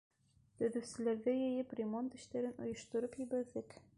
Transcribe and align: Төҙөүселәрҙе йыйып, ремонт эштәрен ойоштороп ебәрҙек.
Төҙөүселәрҙе 0.61 1.35
йыйып, 1.41 1.77
ремонт 1.81 2.17
эштәрен 2.21 2.59
ойоштороп 2.65 3.21
ебәрҙек. 3.27 3.81